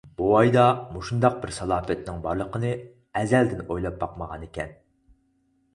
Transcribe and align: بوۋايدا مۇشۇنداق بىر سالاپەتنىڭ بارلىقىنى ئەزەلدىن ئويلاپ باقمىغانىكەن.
بوۋايدا 0.19 0.61
مۇشۇنداق 0.93 1.35
بىر 1.43 1.51
سالاپەتنىڭ 1.57 2.23
بارلىقىنى 2.25 2.73
ئەزەلدىن 3.21 3.63
ئويلاپ 3.69 4.03
باقمىغانىكەن. 4.05 4.75